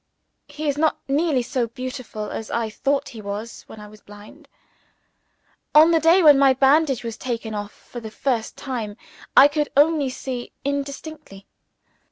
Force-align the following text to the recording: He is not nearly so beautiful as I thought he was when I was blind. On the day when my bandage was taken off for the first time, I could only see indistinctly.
He 0.47 0.67
is 0.67 0.79
not 0.79 0.97
nearly 1.07 1.43
so 1.43 1.67
beautiful 1.67 2.31
as 2.31 2.49
I 2.49 2.71
thought 2.71 3.09
he 3.09 3.21
was 3.21 3.61
when 3.67 3.79
I 3.79 3.87
was 3.87 4.01
blind. 4.01 4.47
On 5.75 5.91
the 5.91 5.99
day 5.99 6.23
when 6.23 6.39
my 6.39 6.53
bandage 6.55 7.03
was 7.03 7.17
taken 7.17 7.53
off 7.53 7.71
for 7.71 7.99
the 7.99 8.09
first 8.09 8.57
time, 8.57 8.97
I 9.37 9.47
could 9.47 9.69
only 9.77 10.09
see 10.09 10.53
indistinctly. 10.65 11.45